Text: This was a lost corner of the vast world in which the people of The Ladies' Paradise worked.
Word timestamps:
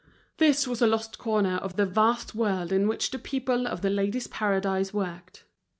This 0.37 0.67
was 0.67 0.81
a 0.81 0.87
lost 0.87 1.19
corner 1.19 1.57
of 1.57 1.75
the 1.75 1.85
vast 1.85 2.33
world 2.33 2.71
in 2.71 2.87
which 2.87 3.11
the 3.11 3.19
people 3.19 3.67
of 3.67 3.81
The 3.83 3.91
Ladies' 3.91 4.25
Paradise 4.25 4.91
worked. 4.91 5.43